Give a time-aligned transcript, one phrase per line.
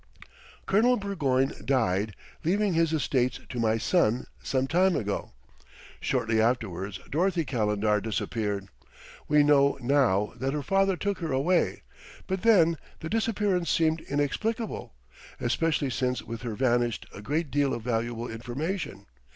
[0.65, 5.31] "Colonel Burgoyne died, leaving his estates to my son, some time ago.
[5.99, 8.69] Shortly afterwards Dorothy Calendar disappeared.
[9.27, 11.83] We know now that her father took her away,
[12.25, 14.95] but then the disappearance seemed inexplicable,
[15.39, 19.05] especially since with her vanished a great deal of valuable information.